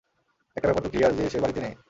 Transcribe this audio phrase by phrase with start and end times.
[0.57, 1.73] একটা ব্যাপার তো ক্লিয়ার যে সে বাড়িতে নেই।